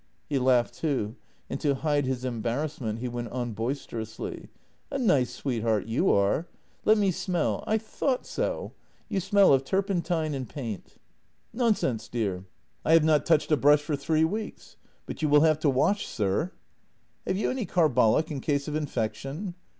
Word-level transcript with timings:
He 0.27 0.39
laughed 0.39 0.73
too, 0.73 1.15
and 1.47 1.59
to 1.61 1.75
hide 1.75 2.07
his 2.07 2.25
embarrassment, 2.25 2.97
he 2.97 3.07
went 3.07 3.27
on 3.27 3.53
boisterously: 3.53 4.49
"A 4.89 4.97
nice 4.97 5.29
sweetheart 5.29 5.85
you 5.85 6.11
are. 6.11 6.47
Let 6.85 6.97
me 6.97 7.11
smell: 7.11 7.63
I 7.67 7.77
thought 7.77 8.25
so— 8.25 8.71
you 9.09 9.19
smell 9.19 9.53
of 9.53 9.63
turpentine 9.63 10.33
and 10.33 10.49
paint." 10.49 10.95
no 11.53 11.59
JENNY" 11.59 11.63
Nonsense, 11.67 12.07
dear; 12.07 12.45
I 12.83 12.93
have 12.93 13.03
not 13.03 13.27
touched 13.27 13.51
a 13.51 13.57
brush 13.57 13.83
for 13.83 13.95
three 13.95 14.25
weeks. 14.25 14.75
But 15.05 15.21
you 15.21 15.29
will 15.29 15.41
have 15.41 15.59
to 15.59 15.69
wash, 15.69 16.07
sir."" 16.07 16.51
Have 17.27 17.37
you 17.37 17.51
any 17.51 17.67
carbolic, 17.67 18.31
in 18.31 18.41
case 18.41 18.67
of 18.67 18.73
infection? 18.73 19.53